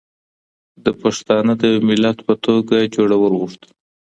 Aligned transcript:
ده 0.83 0.91
پښتانه 1.01 1.53
د 1.61 1.63
يو 1.73 1.79
ملت 1.89 2.17
په 2.27 2.33
توګه 2.45 2.75
جوړول 2.95 3.33
غوښتل 3.41 3.69